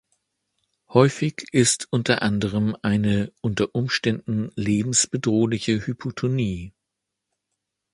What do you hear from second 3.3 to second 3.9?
unter